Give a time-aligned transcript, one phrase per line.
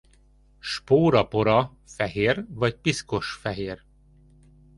[0.59, 3.83] Spórapora fehér vagy piszkosfehér.